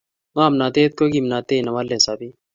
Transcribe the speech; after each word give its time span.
ngomnatet 0.33 0.91
ko 0.97 1.03
kimnatet 1.13 1.61
newalei 1.63 2.03
sapet 2.05 2.33